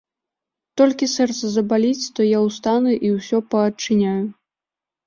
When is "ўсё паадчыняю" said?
3.21-4.21